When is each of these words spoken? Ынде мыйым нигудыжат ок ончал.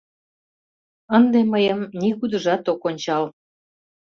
Ынде 1.17 1.39
мыйым 1.51 1.79
нигудыжат 1.99 2.63
ок 2.71 2.81
ончал. 2.89 3.23